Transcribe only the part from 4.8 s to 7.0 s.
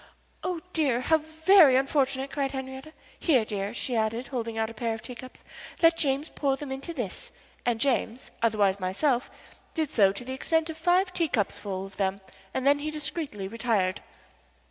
of teacups. "Let James pour them into